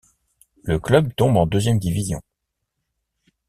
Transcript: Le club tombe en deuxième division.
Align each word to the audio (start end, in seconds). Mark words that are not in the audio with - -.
Le 0.63 0.79
club 0.79 1.13
tombe 1.13 1.37
en 1.37 1.45
deuxième 1.45 1.77
division. 1.77 2.23